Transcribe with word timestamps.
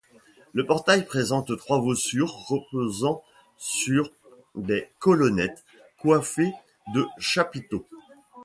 Le 0.53 0.65
portail 0.65 1.05
présente 1.05 1.55
trois 1.57 1.79
voussures 1.79 2.33
reposant 2.47 3.21
sur 3.57 4.09
des 4.55 4.89
colonnettes 4.97 5.63
coiffées 5.99 6.53
de 6.95 7.05
chapiteaux. 7.19 7.85